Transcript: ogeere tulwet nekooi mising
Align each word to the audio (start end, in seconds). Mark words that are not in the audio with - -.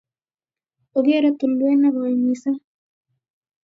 ogeere 0.97 1.29
tulwet 1.39 1.77
nekooi 1.79 2.15
mising 2.23 2.59